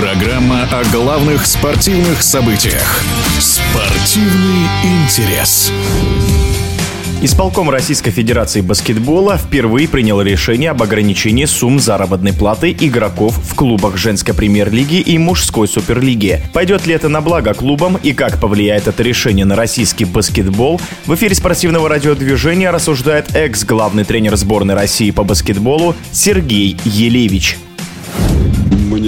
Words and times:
Программа 0.00 0.62
о 0.70 0.84
главных 0.92 1.44
спортивных 1.44 2.22
событиях. 2.22 3.02
Спортивный 3.40 4.68
интерес. 4.84 5.72
Исполком 7.20 7.68
Российской 7.68 8.12
Федерации 8.12 8.60
баскетбола 8.60 9.38
впервые 9.38 9.88
принял 9.88 10.22
решение 10.22 10.70
об 10.70 10.84
ограничении 10.84 11.46
сумм 11.46 11.80
заработной 11.80 12.32
платы 12.32 12.70
игроков 12.78 13.36
в 13.42 13.56
клубах 13.56 13.96
женской 13.96 14.34
премьер-лиги 14.34 15.00
и 15.00 15.18
мужской 15.18 15.66
суперлиги. 15.66 16.42
Пойдет 16.52 16.86
ли 16.86 16.94
это 16.94 17.08
на 17.08 17.20
благо 17.20 17.52
клубам 17.52 17.98
и 18.00 18.12
как 18.12 18.38
повлияет 18.38 18.86
это 18.86 19.02
решение 19.02 19.44
на 19.44 19.56
российский 19.56 20.04
баскетбол, 20.04 20.80
в 21.06 21.14
эфире 21.16 21.34
спортивного 21.34 21.88
радиодвижения 21.88 22.70
рассуждает 22.70 23.34
экс-главный 23.34 24.04
тренер 24.04 24.36
сборной 24.36 24.76
России 24.76 25.10
по 25.10 25.24
баскетболу 25.24 25.96
Сергей 26.12 26.76
Елевич 26.84 27.58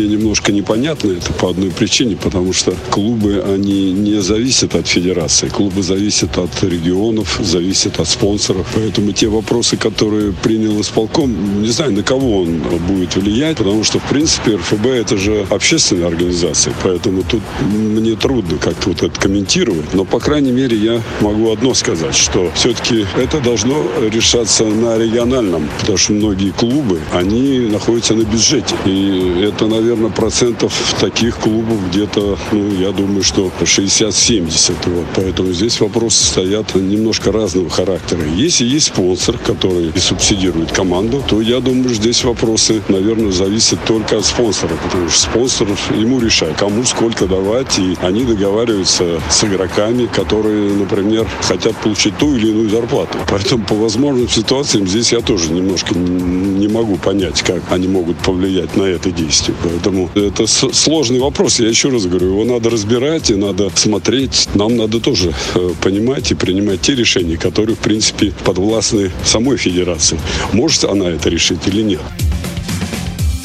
мне 0.00 0.16
немножко 0.16 0.52
непонятно 0.52 1.12
это 1.12 1.32
по 1.34 1.50
одной 1.50 1.70
причине, 1.70 2.16
потому 2.16 2.52
что 2.52 2.74
клубы, 2.90 3.45
они 3.46 3.92
не 3.92 4.23
зависят 4.23 4.74
от 4.74 4.86
федерации. 4.86 5.48
Клубы 5.48 5.82
зависят 5.82 6.38
от 6.38 6.50
регионов, 6.62 7.38
зависят 7.42 8.00
от 8.00 8.09
спонсоров. 8.09 8.66
Поэтому 8.74 9.12
те 9.12 9.28
вопросы, 9.28 9.76
которые 9.76 10.32
принял 10.32 10.80
исполком, 10.80 11.62
не 11.62 11.68
знаю, 11.68 11.92
на 11.92 12.02
кого 12.02 12.42
он 12.42 12.62
будет 12.88 13.16
влиять, 13.16 13.59
потому 13.59 13.84
что, 13.84 13.98
в 13.98 14.09
принципе, 14.09 14.56
РФБ 14.56 14.86
это 14.86 15.16
же 15.16 15.46
общественная 15.50 16.06
организация, 16.06 16.74
поэтому 16.82 17.23
тут 17.23 17.42
мне 17.62 18.16
трудно 18.16 18.56
как-то 18.56 18.90
вот 18.90 19.02
это 19.02 19.20
комментировать. 19.20 19.92
Но, 19.92 20.04
по 20.04 20.18
крайней 20.18 20.52
мере, 20.52 20.76
я 20.76 21.02
могу 21.20 21.52
одно 21.52 21.74
сказать, 21.74 22.16
что 22.16 22.51
все-таки 22.54 23.04
это 23.16 23.40
должно 23.40 23.84
решаться 24.10 24.64
на 24.64 24.98
региональном, 24.98 25.68
потому 25.80 25.98
что 25.98 26.12
многие 26.12 26.51
клубы, 26.51 27.01
они 27.12 27.68
находятся 27.71 28.15
на 28.15 28.23
бюджете. 28.23 28.74
И 28.87 29.43
это, 29.43 29.66
наверное, 29.66 29.90
процентов 30.10 30.73
таких 31.01 31.37
клубов 31.37 31.79
где-то, 31.91 32.38
ну, 32.52 32.74
я 32.74 32.93
думаю, 32.93 33.23
что 33.23 33.51
60-70. 33.60 34.74
Вот. 34.87 35.07
Поэтому 35.15 35.52
здесь 35.52 35.80
вопросы 35.80 36.24
стоят 36.24 36.74
немножко 36.74 37.33
разного 37.33 37.69
характера. 37.71 38.21
Если 38.37 38.65
есть 38.65 38.88
спонсор, 38.88 39.38
который 39.38 39.93
субсидирует 39.99 40.73
команду, 40.73 41.23
то 41.27 41.41
я 41.41 41.61
думаю, 41.61 41.95
здесь 41.95 42.24
вопросы, 42.24 42.83
наверное, 42.88 43.33
зависят 43.33 43.79
только 43.85 44.18
от 44.18 44.24
спонсора, 44.24 44.73
потому 44.83 45.09
что 45.09 45.21
спонсор 45.21 45.68
ему 45.95 46.21
решает, 46.21 46.57
кому 46.57 46.85
сколько 46.85 47.27
давать, 47.27 47.79
и 47.79 47.96
они 48.02 48.24
договариваются 48.24 49.21
с 49.30 49.45
игроками, 49.45 50.07
которые, 50.07 50.73
например, 50.74 51.27
хотят 51.43 51.77
получить 51.77 52.16
ту 52.18 52.35
или 52.35 52.51
иную 52.51 52.71
зарплату. 52.71 53.18
Поэтому 53.29 53.65
по 53.65 53.74
возможным 53.74 54.29
ситуациям 54.29 54.87
здесь 54.87 55.13
я 55.13 55.21
тоже 55.21 55.52
немножко 55.52 55.95
не 55.95 56.68
могу 56.68 56.96
понять, 56.96 57.43
как 57.43 57.63
они 57.71 57.88
могут 57.88 58.16
повлиять 58.18 58.77
на 58.77 58.85
это 58.85 59.11
действие. 59.11 59.57
Поэтому 59.71 60.10
это 60.15 60.46
сложный 60.46 61.21
вопрос. 61.21 61.60
Я 61.60 61.68
еще 61.68 61.90
раз 61.90 62.07
говорю, 62.07 62.29
его 62.29 62.45
надо 62.45 62.71
разбирать 62.71 63.30
и 63.30 63.37
надо 63.37 63.71
смотреть. 63.74 64.49
Нам 64.54 64.77
надо 64.77 65.00
тоже 65.00 65.32
э, 65.54 65.71
понимать 65.81 66.32
и 66.32 66.34
принимать 66.34 66.81
те 66.81 66.94
решения, 66.94 67.37
которые, 67.37 67.77
в 67.77 67.78
принципе, 67.78 68.32
подвластны 68.44 69.12
самой 69.25 69.56
федерации. 69.56 70.19
Может 70.53 70.84
она 70.84 71.09
это 71.09 71.28
решить 71.28 71.60
или 71.66 71.82
нет. 71.82 72.00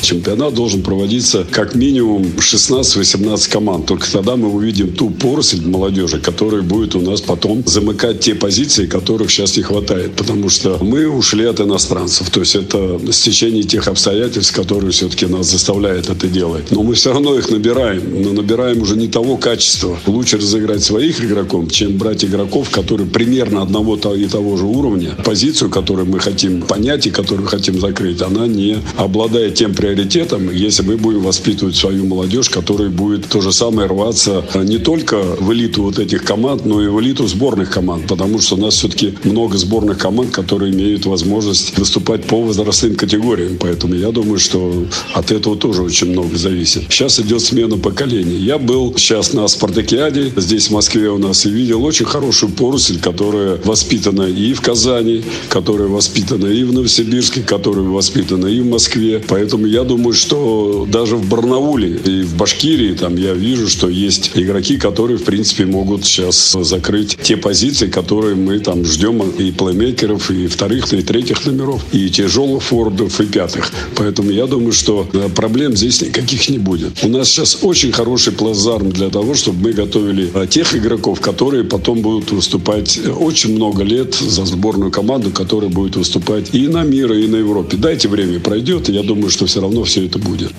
Чемпионат 0.06 0.54
должен 0.54 0.84
проводиться 0.84 1.48
как 1.50 1.74
минимум 1.74 2.28
16-18 2.38 3.52
команд. 3.52 3.88
Только 3.88 4.12
тогда 4.12 4.36
мы 4.36 4.54
увидим 4.54 4.94
ту 4.94 5.10
поросль 5.10 5.66
молодежи, 5.66 6.20
которая 6.20 6.62
будет 6.62 6.94
у 6.94 7.02
нас 7.02 7.22
потом 7.22 7.64
замыкать 7.66 8.20
те 8.20 8.36
позиции, 8.36 8.86
которых 8.86 9.32
сейчас 9.32 9.58
не 9.58 9.64
хватает. 9.64 10.12
Потому 10.16 10.50
что 10.50 10.78
мы 10.80 11.08
ушли 11.08 11.46
от 11.46 11.60
иностранцев. 11.60 12.30
То 12.30 12.42
есть 12.42 12.56
это 12.56 13.00
стечение 13.12 13.64
тех 13.64 13.88
обстоятельств, 13.88 14.56
которые 14.56 14.92
все-таки 14.92 15.26
нас 15.26 15.50
заставляют 15.50 16.08
это 16.08 16.28
делать. 16.28 16.70
Но 16.70 16.84
мы 16.84 16.94
все 16.94 17.12
равно 17.12 17.36
их 17.36 17.50
набираем. 17.50 18.22
Но 18.22 18.32
набираем 18.32 18.84
уже 18.84 18.96
не 18.98 19.08
того 19.08 19.38
качества. 19.38 19.98
Лучше 20.06 20.38
разыграть 20.38 20.84
своих 20.84 21.24
игроков, 21.24 21.72
чем 21.72 21.98
брать 21.98 22.24
игроков, 22.24 22.70
которые 22.70 23.10
примерно 23.10 23.64
одного 23.64 23.96
и 23.96 24.26
того 24.28 24.56
же 24.56 24.66
уровня. 24.66 25.16
Позицию, 25.26 25.72
которую 25.72 26.06
мы 26.06 26.20
хотим 26.20 26.62
понять 26.62 27.08
и 27.08 27.10
которую 27.10 27.48
хотим 27.48 27.80
закрыть, 27.80 28.22
она 28.22 28.46
не 28.46 28.78
обладает 28.98 29.56
тем 29.56 29.74
приоритетом, 29.74 29.95
приоритетом, 29.96 30.52
если 30.52 30.84
мы 30.84 30.98
будем 30.98 31.22
воспитывать 31.22 31.76
свою 31.76 32.06
молодежь, 32.06 32.50
которая 32.50 32.90
будет 32.90 33.28
то 33.30 33.40
же 33.40 33.54
самое 33.54 33.88
рваться 33.88 34.44
не 34.54 34.78
только 34.78 35.22
в 35.22 35.54
элиту 35.54 35.84
вот 35.84 36.00
этих 36.00 36.24
команд, 36.24 36.66
но 36.66 36.84
и 36.84 36.88
в 36.88 37.00
элиту 37.00 37.28
сборных 37.28 37.72
команд, 37.72 38.08
потому 38.08 38.40
что 38.40 38.56
у 38.56 38.58
нас 38.58 38.76
все-таки 38.76 39.14
много 39.24 39.58
сборных 39.58 39.98
команд, 39.98 40.32
которые 40.32 40.74
имеют 40.74 41.06
возможность 41.06 41.78
выступать 41.78 42.26
по 42.26 42.42
возрастным 42.42 42.96
категориям. 42.96 43.58
Поэтому 43.58 43.96
я 43.96 44.12
думаю, 44.12 44.38
что 44.38 44.86
от 45.14 45.32
этого 45.32 45.56
тоже 45.56 45.82
очень 45.82 46.12
много 46.12 46.36
зависит. 46.36 46.84
Сейчас 46.90 47.20
идет 47.22 47.42
смена 47.42 47.78
поколений. 47.78 48.36
Я 48.36 48.58
был 48.58 48.94
сейчас 48.98 49.32
на 49.32 49.48
спартакиаде 49.48 50.34
здесь 50.36 50.68
в 50.68 50.72
Москве 50.72 51.10
у 51.10 51.18
нас 51.18 51.46
и 51.46 51.50
видел 51.50 51.84
очень 51.86 52.06
хорошую 52.06 52.52
поросль, 52.52 53.00
которая 53.00 53.60
воспитана 53.64 54.24
и 54.24 54.54
в 54.54 54.62
Казани, 54.62 55.24
которая 55.50 55.88
воспитана 55.88 56.48
и 56.48 56.64
в 56.64 56.74
Новосибирске, 56.74 57.42
которая 57.44 57.86
воспитана 57.86 58.48
и 58.48 58.60
в 58.60 58.68
Москве. 58.68 59.24
Поэтому 59.26 59.66
я 59.68 59.85
думаю, 59.86 60.14
что 60.14 60.86
даже 60.90 61.16
в 61.16 61.28
Барнауле 61.30 61.90
и 61.90 62.24
в 62.24 62.36
Башкирии 62.36 62.94
там 62.94 63.16
я 63.16 63.34
вижу, 63.34 63.70
что 63.70 63.88
есть 63.88 64.32
игроки, 64.36 64.78
которые, 64.78 65.18
в 65.18 65.24
принципе, 65.24 65.66
могут 65.66 66.06
сейчас 66.06 66.56
закрыть 66.62 67.18
те 67.22 67.38
позиции, 67.38 67.88
которые 67.88 68.36
мы 68.36 68.60
там 68.60 68.84
ждем 68.86 69.22
и 69.22 69.52
плеймейкеров, 69.52 70.32
и 70.32 70.48
вторых, 70.48 70.92
и 70.94 71.02
третьих 71.02 71.46
номеров, 71.46 71.82
и 71.92 72.10
тяжелых 72.10 72.64
фордов, 72.64 73.20
и 73.22 73.26
пятых. 73.26 73.72
Поэтому 73.96 74.32
я 74.32 74.48
думаю, 74.48 74.72
что 74.72 75.08
э, 75.14 75.30
проблем 75.30 75.76
здесь 75.76 76.02
никаких 76.02 76.50
не 76.50 76.58
будет. 76.58 77.04
У 77.04 77.08
нас 77.08 77.30
сейчас 77.30 77.60
очень 77.62 77.92
хороший 77.92 78.34
плацдарм 78.34 78.90
для 78.90 79.10
того, 79.10 79.34
чтобы 79.36 79.70
мы 79.70 79.74
готовили 79.74 80.30
э, 80.34 80.48
тех 80.48 80.76
игроков, 80.76 81.22
которые 81.22 81.64
потом 81.64 82.02
будут 82.02 82.32
выступать 82.32 82.98
э, 82.98 83.10
очень 83.10 83.56
много 83.56 83.84
лет 83.84 84.16
за 84.16 84.46
сборную 84.46 84.92
команду, 84.92 85.32
которая 85.32 85.70
будет 85.70 85.96
выступать 85.96 86.54
и 86.54 86.68
на 86.68 86.84
мира, 86.84 87.18
и 87.18 87.28
на 87.28 87.38
Европе. 87.38 87.78
Дайте 87.78 88.08
время 88.08 88.40
пройдет, 88.40 88.90
и 88.90 88.94
я 88.94 89.04
думаю, 89.04 89.30
что 89.30 89.46
все 89.46 89.62
равно 89.62 89.75
равно 89.76 89.84
все 89.84 90.06
это 90.06 90.20
будет. 90.20 90.54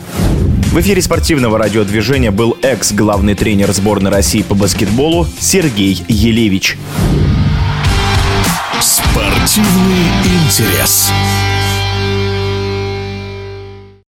В 0.73 0.81
эфире 0.81 1.01
спортивного 1.01 1.59
радиодвижения 1.59 2.31
был 2.31 2.57
экс-главный 2.61 3.35
тренер 3.35 3.73
сборной 3.73 4.11
России 4.11 4.43
по 4.43 4.55
баскетболу 4.55 5.27
Сергей 5.41 6.03
Елевич. 6.09 6.77
Спортивный 8.81 10.07
интерес. 10.45 11.11